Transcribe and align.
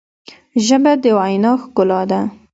ژبه 0.65 0.93
د 1.03 1.05
وینا 1.17 1.51
ښکلا 1.61 2.01
ده. 2.09 2.21